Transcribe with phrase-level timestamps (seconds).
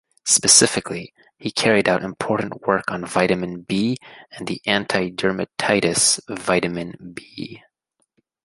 [0.25, 3.99] Specifically, he carried out important work on vitamin B
[4.31, 7.61] and the antidermatitis vitamin B.